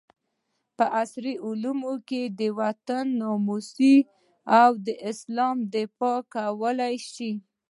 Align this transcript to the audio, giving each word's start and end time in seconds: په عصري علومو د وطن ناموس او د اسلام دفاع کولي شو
په 0.77 0.85
عصري 0.99 1.33
علومو 1.45 1.91
د 2.39 2.41
وطن 2.59 3.05
ناموس 3.21 3.69
او 4.61 4.71
د 4.85 4.87
اسلام 5.11 5.57
دفاع 5.75 6.17
کولي 6.33 6.95
شو 7.11 7.31